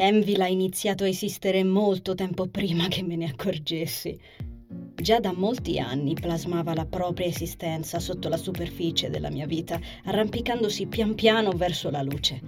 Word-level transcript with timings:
Envil 0.00 0.40
ha 0.42 0.46
iniziato 0.46 1.02
a 1.02 1.08
esistere 1.08 1.64
molto 1.64 2.14
tempo 2.14 2.46
prima 2.46 2.86
che 2.86 3.02
me 3.02 3.16
ne 3.16 3.30
accorgessi. 3.30 4.16
Già 4.94 5.18
da 5.18 5.32
molti 5.32 5.80
anni 5.80 6.14
plasmava 6.14 6.72
la 6.72 6.86
propria 6.86 7.26
esistenza 7.26 7.98
sotto 7.98 8.28
la 8.28 8.36
superficie 8.36 9.10
della 9.10 9.28
mia 9.28 9.44
vita, 9.44 9.80
arrampicandosi 10.04 10.86
pian 10.86 11.16
piano 11.16 11.50
verso 11.50 11.90
la 11.90 12.02
luce. 12.02 12.40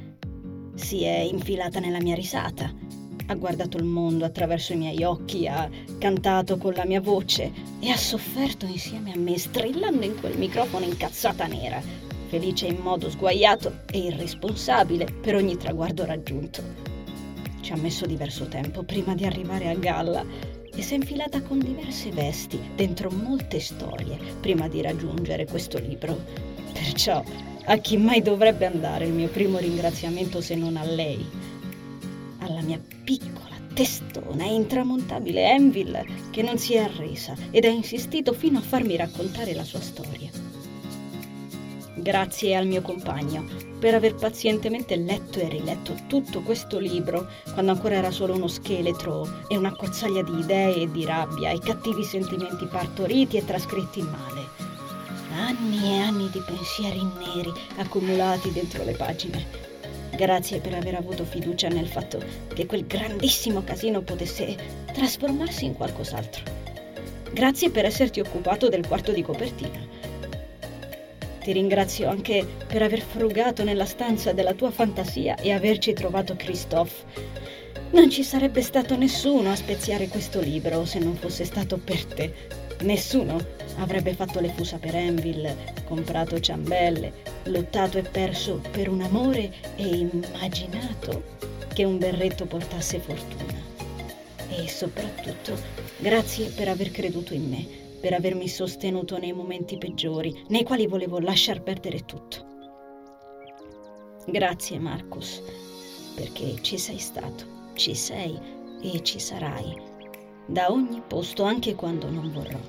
Si 0.74 1.02
è 1.02 1.18
infilata 1.18 1.80
nella 1.80 2.00
mia 2.00 2.14
risata, 2.14 2.72
ha 3.26 3.34
guardato 3.34 3.78
il 3.78 3.84
mondo 3.84 4.24
attraverso 4.24 4.72
i 4.72 4.76
miei 4.76 5.02
occhi, 5.02 5.48
ha 5.48 5.68
cantato 5.98 6.56
con 6.56 6.74
la 6.74 6.86
mia 6.86 7.00
voce 7.00 7.50
e 7.80 7.90
ha 7.90 7.96
sofferto 7.96 8.64
insieme 8.64 9.12
a 9.12 9.18
me, 9.18 9.36
strillando 9.36 10.04
in 10.04 10.16
quel 10.20 10.38
microfono 10.38 10.84
incazzata 10.84 11.48
nera, 11.48 11.82
felice 12.28 12.68
in 12.68 12.78
modo 12.80 13.10
sguaiato 13.10 13.80
e 13.90 13.98
irresponsabile 13.98 15.06
per 15.20 15.34
ogni 15.34 15.56
traguardo 15.56 16.04
raggiunto. 16.04 16.79
Ci 17.60 17.72
ha 17.72 17.76
messo 17.76 18.06
diverso 18.06 18.46
tempo 18.46 18.82
prima 18.82 19.14
di 19.14 19.24
arrivare 19.24 19.68
a 19.68 19.74
galla 19.74 20.24
e 20.74 20.82
si 20.82 20.94
è 20.94 20.96
infilata 20.96 21.42
con 21.42 21.58
diverse 21.58 22.10
vesti 22.10 22.58
dentro 22.74 23.10
molte 23.10 23.60
storie 23.60 24.18
prima 24.40 24.68
di 24.68 24.80
raggiungere 24.80 25.46
questo 25.46 25.78
libro. 25.78 26.18
Perciò 26.72 27.22
a 27.64 27.76
chi 27.76 27.96
mai 27.96 28.22
dovrebbe 28.22 28.66
andare 28.66 29.06
il 29.06 29.12
mio 29.12 29.28
primo 29.28 29.58
ringraziamento 29.58 30.40
se 30.40 30.54
non 30.54 30.76
a 30.76 30.84
lei? 30.84 31.24
Alla 32.38 32.62
mia 32.62 32.80
piccola, 33.04 33.56
testona 33.74 34.44
e 34.44 34.54
intramontabile 34.54 35.52
Envil 35.52 36.04
che 36.30 36.42
non 36.42 36.58
si 36.58 36.74
è 36.74 36.78
arresa 36.78 37.36
ed 37.50 37.64
ha 37.64 37.68
insistito 37.68 38.32
fino 38.32 38.58
a 38.58 38.62
farmi 38.62 38.96
raccontare 38.96 39.54
la 39.54 39.64
sua 39.64 39.80
storia. 39.80 40.39
Grazie 42.10 42.56
al 42.56 42.66
mio 42.66 42.82
compagno 42.82 43.44
per 43.78 43.94
aver 43.94 44.16
pazientemente 44.16 44.96
letto 44.96 45.38
e 45.38 45.48
riletto 45.48 45.94
tutto 46.08 46.40
questo 46.40 46.80
libro 46.80 47.28
quando 47.52 47.70
ancora 47.70 47.94
era 47.94 48.10
solo 48.10 48.34
uno 48.34 48.48
scheletro 48.48 49.44
e 49.46 49.56
una 49.56 49.72
cozzaglia 49.76 50.20
di 50.24 50.40
idee 50.40 50.74
e 50.74 50.90
di 50.90 51.04
rabbia 51.04 51.50
e 51.50 51.60
cattivi 51.60 52.02
sentimenti 52.02 52.66
partoriti 52.66 53.36
e 53.36 53.44
trascritti 53.44 54.02
male. 54.02 54.48
Anni 55.36 55.84
e 55.84 55.98
anni 56.00 56.28
di 56.30 56.42
pensieri 56.44 57.00
neri 57.00 57.52
accumulati 57.76 58.50
dentro 58.50 58.82
le 58.82 58.94
pagine. 58.94 59.46
Grazie 60.16 60.58
per 60.58 60.74
aver 60.74 60.96
avuto 60.96 61.24
fiducia 61.24 61.68
nel 61.68 61.86
fatto 61.86 62.20
che 62.52 62.66
quel 62.66 62.88
grandissimo 62.88 63.62
casino 63.62 64.00
potesse 64.00 64.56
trasformarsi 64.92 65.64
in 65.64 65.74
qualcos'altro. 65.74 66.42
Grazie 67.30 67.70
per 67.70 67.84
esserti 67.84 68.18
occupato 68.18 68.68
del 68.68 68.84
quarto 68.84 69.12
di 69.12 69.22
copertina 69.22 69.99
ti 71.42 71.52
ringrazio 71.52 72.08
anche 72.08 72.46
per 72.66 72.82
aver 72.82 73.00
frugato 73.00 73.64
nella 73.64 73.86
stanza 73.86 74.32
della 74.32 74.54
tua 74.54 74.70
fantasia 74.70 75.36
e 75.36 75.52
averci 75.52 75.92
trovato 75.92 76.36
Christophe. 76.36 77.38
Non 77.92 78.10
ci 78.10 78.22
sarebbe 78.22 78.62
stato 78.62 78.96
nessuno 78.96 79.50
a 79.50 79.56
speziare 79.56 80.08
questo 80.08 80.40
libro 80.40 80.84
se 80.84 80.98
non 80.98 81.16
fosse 81.16 81.44
stato 81.44 81.78
per 81.78 82.04
te. 82.04 82.32
Nessuno 82.82 83.38
avrebbe 83.78 84.14
fatto 84.14 84.40
le 84.40 84.52
fusa 84.54 84.78
per 84.78 84.94
Enville, 84.94 85.74
comprato 85.84 86.38
ciambelle, 86.38 87.12
lottato 87.44 87.98
e 87.98 88.02
perso 88.02 88.60
per 88.70 88.88
un 88.88 89.00
amore 89.00 89.52
e 89.76 89.86
immaginato 89.86 91.24
che 91.72 91.84
un 91.84 91.98
berretto 91.98 92.46
portasse 92.46 93.00
fortuna. 93.00 93.58
E 94.50 94.68
soprattutto 94.68 95.58
grazie 95.98 96.48
per 96.48 96.68
aver 96.68 96.90
creduto 96.90 97.34
in 97.34 97.48
me 97.48 97.88
per 98.00 98.14
avermi 98.14 98.48
sostenuto 98.48 99.18
nei 99.18 99.32
momenti 99.32 99.76
peggiori, 99.78 100.44
nei 100.48 100.64
quali 100.64 100.86
volevo 100.86 101.18
lasciar 101.18 101.62
perdere 101.62 102.04
tutto. 102.04 102.46
Grazie 104.26 104.78
Marcus, 104.78 105.42
perché 106.14 106.56
ci 106.62 106.78
sei 106.78 106.98
stato, 106.98 107.44
ci 107.74 107.94
sei 107.94 108.38
e 108.82 109.02
ci 109.02 109.18
sarai, 109.18 109.74
da 110.46 110.70
ogni 110.70 111.02
posto 111.06 111.42
anche 111.42 111.74
quando 111.74 112.08
non 112.08 112.32
vorrò. 112.32 112.58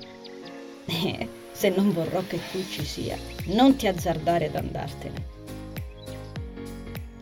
E 0.84 1.28
se 1.52 1.68
non 1.68 1.92
vorrò 1.92 2.22
che 2.26 2.40
tu 2.50 2.60
ci 2.68 2.84
sia, 2.84 3.16
non 3.46 3.76
ti 3.76 3.86
azzardare 3.86 4.46
ad 4.46 4.56
andartene. 4.56 5.30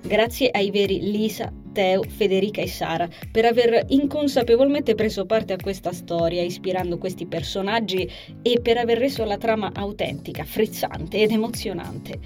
Grazie 0.00 0.48
ai 0.50 0.70
veri 0.70 1.10
Lisa, 1.10 1.52
Teo, 1.72 2.02
Federica 2.02 2.60
e 2.60 2.68
Sara 2.68 3.08
per 3.30 3.44
aver 3.44 3.84
inconsapevolmente 3.88 4.94
preso 4.94 5.26
parte 5.26 5.52
a 5.52 5.56
questa 5.60 5.92
storia, 5.92 6.42
ispirando 6.42 6.98
questi 6.98 7.26
personaggi 7.26 8.10
e 8.42 8.60
per 8.60 8.78
aver 8.78 8.98
reso 8.98 9.24
la 9.24 9.38
trama 9.38 9.70
autentica, 9.74 10.44
frizzante 10.44 11.22
ed 11.22 11.30
emozionante. 11.30 12.18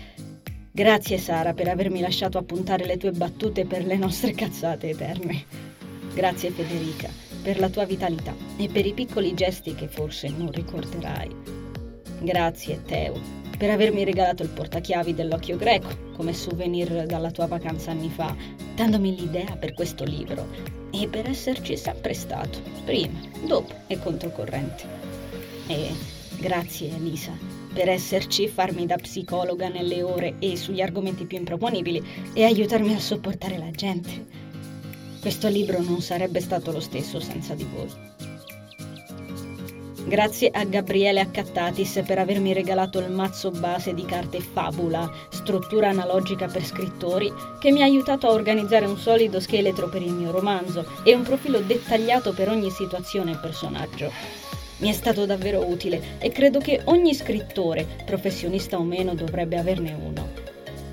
Grazie 0.70 1.18
Sara 1.18 1.54
per 1.54 1.68
avermi 1.68 2.00
lasciato 2.00 2.38
appuntare 2.38 2.84
le 2.84 2.96
tue 2.96 3.12
battute 3.12 3.64
per 3.64 3.84
le 3.84 3.96
nostre 3.96 4.32
cazzate 4.34 4.90
eterne. 4.90 5.44
Grazie 6.14 6.50
Federica 6.50 7.08
per 7.42 7.58
la 7.58 7.68
tua 7.68 7.84
vitalità 7.84 8.34
e 8.56 8.68
per 8.68 8.86
i 8.86 8.92
piccoli 8.92 9.34
gesti 9.34 9.74
che 9.74 9.88
forse 9.88 10.28
non 10.28 10.50
ricorderai. 10.50 11.30
Grazie 12.20 12.82
Teo 12.82 13.43
per 13.56 13.70
avermi 13.70 14.04
regalato 14.04 14.42
il 14.42 14.48
portachiavi 14.50 15.14
dell'occhio 15.14 15.56
greco 15.56 16.12
come 16.14 16.32
souvenir 16.32 17.06
dalla 17.06 17.30
tua 17.30 17.46
vacanza 17.46 17.90
anni 17.90 18.08
fa, 18.08 18.34
dandomi 18.74 19.16
l'idea 19.16 19.56
per 19.56 19.72
questo 19.74 20.04
libro 20.04 20.46
e 20.90 21.08
per 21.08 21.28
esserci 21.28 21.76
sempre 21.76 22.14
stato, 22.14 22.60
prima, 22.84 23.18
dopo 23.46 23.74
e 23.86 23.98
controcorrente. 23.98 24.84
E 25.66 25.90
grazie 26.38 26.94
Elisa 26.94 27.54
per 27.74 27.88
esserci, 27.88 28.46
farmi 28.46 28.86
da 28.86 28.94
psicologa 28.94 29.68
nelle 29.68 30.00
ore 30.00 30.36
e 30.38 30.56
sugli 30.56 30.80
argomenti 30.80 31.24
più 31.24 31.38
improponibili 31.38 32.30
e 32.32 32.44
aiutarmi 32.44 32.94
a 32.94 33.00
sopportare 33.00 33.58
la 33.58 33.70
gente. 33.72 34.42
Questo 35.20 35.48
libro 35.48 35.82
non 35.82 36.00
sarebbe 36.00 36.40
stato 36.40 36.70
lo 36.70 36.78
stesso 36.78 37.18
senza 37.18 37.54
di 37.54 37.64
voi. 37.64 38.23
Grazie 40.06 40.50
a 40.50 40.64
Gabriele 40.64 41.20
Accattatis 41.20 42.02
per 42.06 42.18
avermi 42.18 42.52
regalato 42.52 42.98
il 42.98 43.10
mazzo 43.10 43.50
base 43.50 43.94
di 43.94 44.04
carte 44.04 44.38
Fabula, 44.38 45.10
struttura 45.30 45.88
analogica 45.88 46.46
per 46.46 46.62
scrittori, 46.62 47.32
che 47.58 47.72
mi 47.72 47.80
ha 47.80 47.86
aiutato 47.86 48.26
a 48.26 48.32
organizzare 48.32 48.84
un 48.84 48.98
solido 48.98 49.40
scheletro 49.40 49.88
per 49.88 50.02
il 50.02 50.12
mio 50.12 50.30
romanzo 50.30 50.84
e 51.04 51.14
un 51.14 51.22
profilo 51.22 51.60
dettagliato 51.60 52.34
per 52.34 52.50
ogni 52.50 52.70
situazione 52.70 53.32
e 53.32 53.38
personaggio. 53.40 54.12
Mi 54.78 54.90
è 54.90 54.92
stato 54.92 55.24
davvero 55.24 55.66
utile 55.66 56.18
e 56.18 56.30
credo 56.30 56.58
che 56.58 56.82
ogni 56.84 57.14
scrittore, 57.14 57.86
professionista 58.04 58.76
o 58.76 58.82
meno, 58.82 59.14
dovrebbe 59.14 59.56
averne 59.56 59.94
uno. 59.94 60.43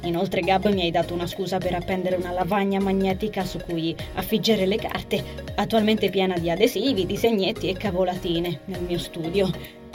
Inoltre 0.03 0.41
Gab 0.41 0.67
mi 0.73 0.81
hai 0.81 0.91
dato 0.91 1.13
una 1.13 1.28
scusa 1.28 1.57
per 1.59 1.75
appendere 1.75 2.16
una 2.16 2.31
lavagna 2.31 2.79
magnetica 2.79 3.45
su 3.45 3.59
cui 3.59 3.95
affiggere 4.16 4.66
le 4.66 4.78
carte, 4.78 5.23
attualmente 5.56 6.09
piena 6.09 6.38
di 6.38 6.50
adesivi, 6.50 7.06
disegnetti 7.06 7.69
e 7.69 7.73
cavolatine 7.73 8.61
nel 8.66 8.81
mio 8.81 8.97
studio. 8.97 9.50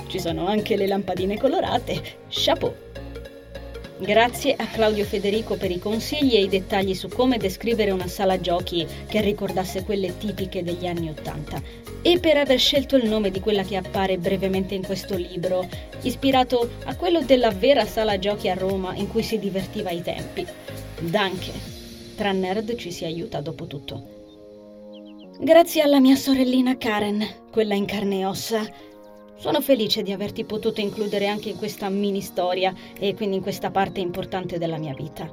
Ci 0.07 0.21
sono 0.21 0.47
anche 0.47 0.77
le 0.77 0.87
lampadine 0.87 1.37
colorate. 1.37 2.01
Chapeau! 2.29 2.86
Grazie 3.99 4.55
a 4.57 4.67
Claudio 4.67 5.07
Federico 5.07 5.57
per 5.57 5.71
i 5.71 5.79
consigli 5.79 6.35
e 6.35 6.43
i 6.43 6.49
dettagli 6.49 6.95
su 6.95 7.09
come 7.09 7.39
descrivere 7.39 7.93
una 7.93 8.07
sala 8.07 8.39
giochi 8.39 8.87
che 9.07 9.23
ricordasse 9.23 9.85
quelle 9.85 10.19
tipiche 10.19 10.63
degli 10.63 10.87
anni 10.87 11.09
Ottanta 11.09 11.63
e 12.03 12.21
per 12.21 12.37
aver 12.37 12.59
scelto 12.59 12.97
il 12.97 13.09
nome 13.09 13.31
di 13.31 13.41
quella 13.41 13.63
che 13.63 13.77
appare 13.77 14.19
brevemente 14.19 14.75
in 14.75 14.85
questo 14.85 15.17
libro, 15.17 15.67
ispirato 16.03 16.73
a 16.85 16.95
quello 16.95 17.23
della 17.23 17.51
vera 17.51 17.87
sala 17.87 18.19
giochi 18.19 18.51
a 18.51 18.55
Roma 18.55 18.95
in 18.95 19.09
cui 19.09 19.23
si 19.23 19.39
divertiva 19.39 19.89
ai 19.89 20.03
tempi. 20.03 20.47
Danke. 21.01 21.53
Tra 22.17 22.33
nerd 22.33 22.77
ci 22.77 22.93
si 22.93 23.07
aiuta 23.07 23.41
dopo 23.41 23.67
tutto. 23.67 24.15
Grazie 25.41 25.81
alla 25.81 26.01
mia 26.01 26.17
sorellina 26.17 26.77
Karen, 26.77 27.27
quella 27.51 27.75
in 27.75 27.87
carne 27.87 28.21
e 28.21 28.27
ossa, 28.27 28.67
sono 29.37 29.61
felice 29.61 30.03
di 30.03 30.13
averti 30.13 30.45
potuto 30.45 30.81
includere 30.81 31.27
anche 31.27 31.51
in 31.51 31.57
questa 31.57 31.89
mini 31.89 32.21
storia 32.21 32.75
e 32.99 33.15
quindi 33.15 33.37
in 33.37 33.43
questa 33.43 33.71
parte 33.71 34.01
importante 34.01 34.59
della 34.59 34.79
mia 34.79 34.95
vita. 34.95 35.29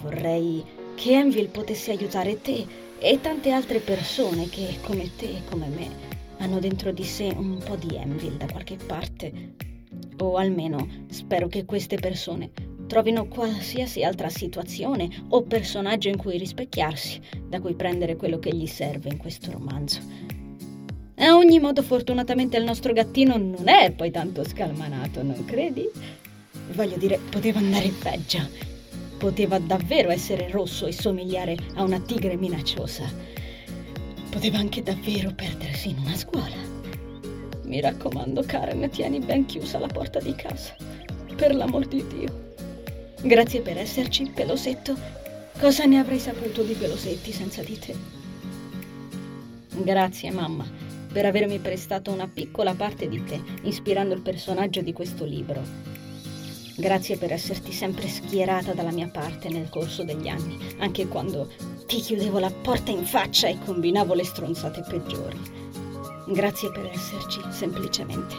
Vorrei 0.00 0.64
che 0.94 1.12
Envil 1.12 1.48
potesse 1.48 1.90
aiutare 1.90 2.40
te 2.40 2.64
e 2.98 3.20
tante 3.20 3.50
altre 3.50 3.80
persone 3.80 4.48
che, 4.48 4.76
come 4.82 5.10
te 5.16 5.26
e 5.26 5.42
come 5.50 5.66
me, 5.66 5.88
hanno 6.38 6.60
dentro 6.60 6.92
di 6.92 7.04
sé 7.04 7.32
un 7.36 7.60
po' 7.64 7.76
di 7.76 7.96
Envil 7.96 8.36
da 8.36 8.46
qualche 8.46 8.76
parte. 8.76 9.54
O 10.18 10.36
almeno 10.36 10.86
spero 11.08 11.48
che 11.48 11.64
queste 11.64 11.96
persone 11.96 12.50
trovino 12.86 13.26
qualsiasi 13.26 14.04
altra 14.04 14.28
situazione 14.28 15.08
o 15.30 15.42
personaggio 15.42 16.08
in 16.08 16.16
cui 16.16 16.38
rispecchiarsi, 16.38 17.20
da 17.48 17.60
cui 17.60 17.74
prendere 17.74 18.16
quello 18.16 18.38
che 18.38 18.54
gli 18.54 18.66
serve 18.66 19.08
in 19.08 19.16
questo 19.16 19.50
romanzo. 19.50 20.00
A 21.22 21.36
ogni 21.36 21.60
modo, 21.60 21.82
fortunatamente 21.82 22.56
il 22.56 22.64
nostro 22.64 22.92
gattino 22.92 23.36
non 23.36 23.68
è 23.68 23.92
poi 23.92 24.10
tanto 24.10 24.42
scalmanato, 24.42 25.22
non 25.22 25.44
credi? 25.44 25.88
Voglio 26.72 26.96
dire, 26.96 27.20
poteva 27.30 27.60
andare 27.60 27.90
peggio. 27.90 28.40
Poteva 29.18 29.60
davvero 29.60 30.10
essere 30.10 30.50
rosso 30.50 30.84
e 30.84 30.92
somigliare 30.92 31.56
a 31.74 31.84
una 31.84 32.00
tigre 32.00 32.34
minacciosa. 32.34 33.08
Poteva 34.30 34.58
anche 34.58 34.82
davvero 34.82 35.32
perdersi 35.32 35.90
in 35.90 35.98
una 35.98 36.16
scuola. 36.16 36.56
Mi 37.66 37.80
raccomando, 37.80 38.42
Karen, 38.42 38.90
tieni 38.90 39.20
ben 39.20 39.46
chiusa 39.46 39.78
la 39.78 39.86
porta 39.86 40.18
di 40.18 40.34
casa. 40.34 40.74
Per 41.36 41.54
l'amor 41.54 41.86
di 41.86 42.04
Dio. 42.04 42.54
Grazie 43.22 43.60
per 43.60 43.78
esserci, 43.78 44.28
pelosetto. 44.34 44.96
Cosa 45.60 45.84
ne 45.84 46.00
avrei 46.00 46.18
saputo 46.18 46.64
di 46.64 46.72
Pelosetti 46.72 47.30
senza 47.30 47.62
di 47.62 47.78
te? 47.78 47.94
Grazie, 49.84 50.30
mamma, 50.32 50.81
per 51.12 51.26
avermi 51.26 51.58
prestato 51.58 52.10
una 52.10 52.26
piccola 52.26 52.74
parte 52.74 53.08
di 53.08 53.22
te, 53.22 53.40
ispirando 53.62 54.14
il 54.14 54.22
personaggio 54.22 54.80
di 54.80 54.92
questo 54.92 55.24
libro. 55.24 55.62
Grazie 56.76 57.18
per 57.18 57.32
esserti 57.32 57.70
sempre 57.70 58.08
schierata 58.08 58.72
dalla 58.72 58.90
mia 58.90 59.08
parte 59.08 59.50
nel 59.50 59.68
corso 59.68 60.04
degli 60.04 60.26
anni, 60.26 60.58
anche 60.78 61.06
quando 61.06 61.50
ti 61.86 62.00
chiudevo 62.00 62.38
la 62.38 62.50
porta 62.50 62.90
in 62.90 63.04
faccia 63.04 63.46
e 63.46 63.58
combinavo 63.62 64.14
le 64.14 64.24
stronzate 64.24 64.82
peggiori. 64.88 65.38
Grazie 66.28 66.70
per 66.70 66.86
esserci, 66.86 67.40
semplicemente. 67.50 68.34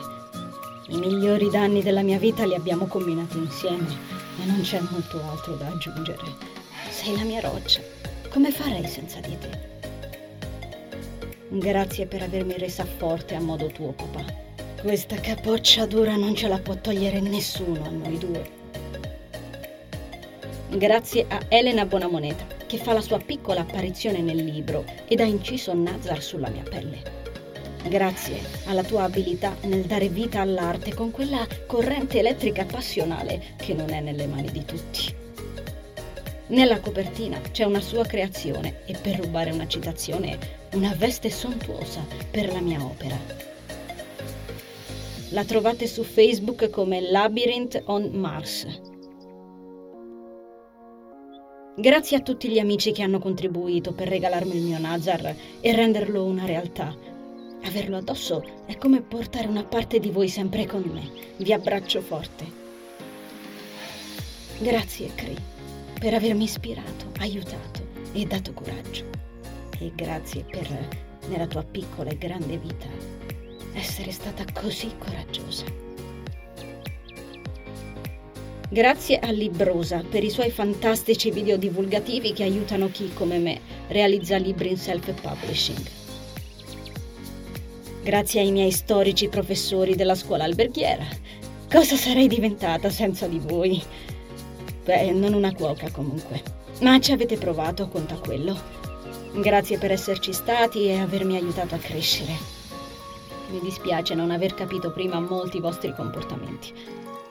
I 0.87 0.97
migliori 0.97 1.49
danni 1.49 1.83
della 1.83 2.01
mia 2.01 2.17
vita 2.17 2.45
li 2.45 2.55
abbiamo 2.55 2.87
combinati 2.87 3.37
insieme 3.37 3.87
e 4.41 4.45
non 4.45 4.61
c'è 4.61 4.81
molto 4.89 5.21
altro 5.29 5.55
da 5.55 5.67
aggiungere. 5.67 6.23
Sei 6.89 7.15
la 7.15 7.23
mia 7.23 7.39
roccia. 7.39 7.81
Come 8.29 8.51
farei 8.51 8.87
senza 8.87 9.19
di 9.19 9.37
te? 9.37 9.72
Grazie 11.55 12.07
per 12.07 12.23
avermi 12.23 12.57
resa 12.57 12.83
forte 12.83 13.35
a 13.35 13.39
modo 13.39 13.67
tuo, 13.67 13.91
papà. 13.91 14.25
Questa 14.81 15.17
capoccia 15.17 15.85
dura 15.85 16.15
non 16.15 16.33
ce 16.33 16.47
la 16.47 16.57
può 16.57 16.75
togliere 16.75 17.19
nessuno 17.19 17.83
a 17.85 17.89
noi 17.89 18.17
due. 18.17 18.49
Grazie 20.69 21.27
a 21.29 21.39
Elena 21.49 21.85
Bonamoneta, 21.85 22.47
che 22.65 22.77
fa 22.77 22.93
la 22.93 23.01
sua 23.01 23.19
piccola 23.19 23.61
apparizione 23.61 24.21
nel 24.21 24.43
libro 24.43 24.83
ed 25.07 25.19
ha 25.19 25.25
inciso 25.25 25.75
Nazar 25.75 26.23
sulla 26.23 26.49
mia 26.49 26.63
pelle. 26.63 27.03
Grazie 27.87 28.39
alla 28.65 28.83
tua 28.83 29.03
abilità 29.03 29.55
nel 29.65 29.83
dare 29.83 30.09
vita 30.09 30.41
all'arte 30.41 30.95
con 30.95 31.11
quella 31.11 31.45
corrente 31.67 32.17
elettrica 32.17 32.65
passionale 32.65 33.53
che 33.57 33.75
non 33.75 33.91
è 33.91 33.99
nelle 33.99 34.25
mani 34.25 34.49
di 34.49 34.65
tutti. 34.65 35.13
Nella 36.47 36.79
copertina 36.79 37.39
c'è 37.51 37.63
una 37.63 37.79
sua 37.79 38.05
creazione 38.05 38.81
e 38.85 38.95
per 38.99 39.19
rubare 39.19 39.51
una 39.51 39.67
citazione, 39.67 40.61
una 40.73 40.93
veste 40.95 41.29
sontuosa 41.29 42.05
per 42.31 42.51
la 42.51 42.59
mia 42.59 42.83
opera. 42.83 43.17
La 45.29 45.43
trovate 45.43 45.87
su 45.87 46.03
Facebook 46.03 46.69
come 46.69 47.01
Labyrinth 47.01 47.81
on 47.85 48.09
Mars. 48.13 48.67
Grazie 51.75 52.17
a 52.17 52.21
tutti 52.21 52.49
gli 52.49 52.59
amici 52.59 52.91
che 52.91 53.01
hanno 53.01 53.19
contribuito 53.19 53.93
per 53.93 54.07
regalarmi 54.07 54.55
il 54.55 54.61
mio 54.61 54.79
Nazar 54.79 55.35
e 55.59 55.75
renderlo 55.75 56.23
una 56.23 56.45
realtà. 56.45 56.95
Averlo 57.63 57.97
addosso 57.97 58.43
è 58.65 58.77
come 58.77 59.01
portare 59.01 59.47
una 59.47 59.63
parte 59.63 59.99
di 59.99 60.11
voi 60.11 60.27
sempre 60.27 60.67
con 60.67 60.81
me. 60.81 61.09
Vi 61.37 61.51
abbraccio 61.53 62.01
forte. 62.01 62.61
Grazie, 64.59 65.09
Cree 65.15 65.53
per 66.03 66.13
avermi 66.13 66.43
ispirato, 66.43 67.13
aiutato 67.19 67.79
e 68.11 68.25
dato 68.25 68.51
coraggio. 68.51 69.22
E 69.79 69.91
grazie 69.95 70.45
per, 70.49 70.87
nella 71.27 71.47
tua 71.47 71.63
piccola 71.63 72.09
e 72.09 72.17
grande 72.17 72.57
vita, 72.57 72.87
essere 73.73 74.11
stata 74.11 74.45
così 74.53 74.91
coraggiosa. 74.97 75.65
Grazie 78.69 79.19
a 79.19 79.29
Librosa 79.29 80.03
per 80.09 80.23
i 80.23 80.29
suoi 80.29 80.49
fantastici 80.49 81.29
video 81.29 81.57
divulgativi 81.57 82.33
che 82.33 82.43
aiutano 82.43 82.89
chi, 82.89 83.13
come 83.13 83.37
me, 83.37 83.59
realizza 83.87 84.37
libri 84.37 84.69
in 84.69 84.77
self-publishing. 84.77 86.01
Grazie 88.03 88.41
ai 88.41 88.51
miei 88.51 88.71
storici 88.71 89.27
professori 89.29 89.95
della 89.95 90.15
scuola 90.15 90.43
alberghiera. 90.43 91.05
Cosa 91.69 91.95
sarei 91.95 92.27
diventata 92.27 92.89
senza 92.89 93.27
di 93.27 93.39
voi? 93.39 93.81
Beh, 94.83 95.11
non 95.11 95.33
una 95.33 95.53
cuoca 95.53 95.89
comunque. 95.91 96.41
Ma 96.81 96.99
ci 96.99 97.11
avete 97.11 97.37
provato, 97.37 97.87
conta 97.87 98.15
quello. 98.15 98.82
Grazie 99.35 99.79
per 99.79 99.91
esserci 99.91 100.31
stati 100.31 100.85
e 100.85 100.99
avermi 100.99 101.35
aiutato 101.35 101.73
a 101.73 101.79
crescere. 101.79 102.37
Mi 103.49 103.59
dispiace 103.61 104.13
non 104.13 104.29
aver 104.29 104.53
capito 104.53 104.91
prima 104.91 105.19
molti 105.19 105.59
vostri 105.59 105.91
comportamenti. 105.95 106.71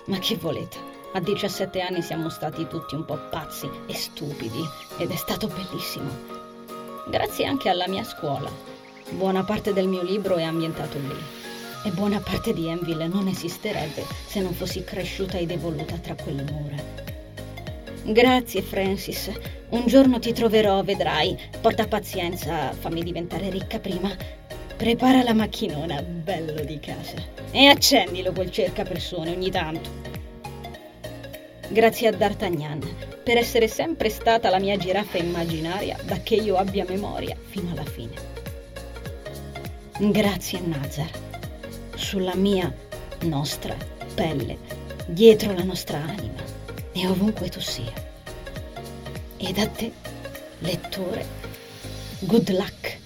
Ma 0.07 0.19
che 0.19 0.37
volete? 0.37 0.77
A 1.13 1.21
17 1.21 1.81
anni 1.81 2.03
siamo 2.03 2.29
stati 2.29 2.67
tutti 2.67 2.97
un 2.97 3.05
po' 3.05 3.21
pazzi 3.31 3.71
e 3.87 3.95
stupidi 3.95 4.65
ed 4.99 5.13
è 5.13 5.17
stato 5.17 5.47
bellissimo. 5.47 6.11
Grazie 7.07 7.47
anche 7.47 7.69
alla 7.69 7.87
mia 7.87 8.03
scuola. 8.03 8.51
Buona 9.11 9.45
parte 9.45 9.73
del 9.73 9.87
mio 9.87 10.03
libro 10.03 10.35
è 10.35 10.43
ambientato 10.43 10.99
lì. 10.99 11.17
E 11.85 11.91
buona 11.91 12.19
parte 12.19 12.53
di 12.53 12.67
Enville 12.67 13.07
non 13.07 13.29
esisterebbe 13.29 14.05
se 14.27 14.41
non 14.41 14.55
fossi 14.55 14.83
cresciuta 14.83 15.39
ed 15.39 15.53
evoluta 15.53 15.95
tra 15.99 16.17
quelle 16.17 16.43
mura. 16.43 17.12
Grazie, 18.05 18.63
Francis. 18.63 19.31
Un 19.69 19.87
giorno 19.87 20.19
ti 20.19 20.33
troverò, 20.33 20.83
vedrai. 20.83 21.39
Porta 21.61 21.87
pazienza, 21.87 22.73
fammi 22.73 23.01
diventare 23.01 23.49
ricca 23.49 23.79
prima. 23.79 24.11
Prepara 24.77 25.23
la 25.23 25.33
macchinona, 25.33 26.03
bello 26.03 26.65
di 26.65 26.81
casa. 26.81 27.15
E 27.53 27.67
accendilo 27.67 28.33
quel 28.33 28.51
cercapersone 28.51 29.31
ogni 29.31 29.51
tanto. 29.51 29.89
Grazie 31.69 32.09
a 32.09 32.13
D'Artagnan 32.13 32.81
per 33.23 33.37
essere 33.37 33.69
sempre 33.69 34.11
stata 34.11 34.51
la 34.51 34.59
mia 34.59 34.77
giraffa 34.77 35.19
immaginaria 35.19 35.97
da 36.03 36.19
che 36.19 36.35
io 36.35 36.57
abbia 36.57 36.85
memoria 36.87 37.37
fino 37.41 37.71
alla 37.71 37.85
fine. 37.85 38.15
Grazie 40.11 40.61
Nazar, 40.61 41.11
sulla 41.95 42.35
mia, 42.35 42.75
nostra 43.21 43.77
pelle, 44.13 44.59
dietro 45.07 45.55
la 45.55 45.63
nostra 45.63 45.99
anima 45.99 46.42
e 46.93 47.07
ovunque 47.09 47.49
tu 47.49 47.61
sia. 47.61 47.93
Ed 49.39 49.59
a 49.59 49.67
te, 49.67 49.93
lettore, 50.61 51.27
good 52.21 52.49
luck. 52.51 53.02